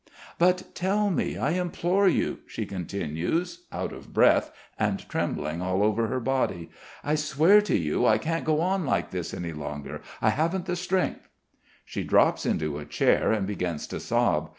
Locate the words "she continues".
2.47-3.65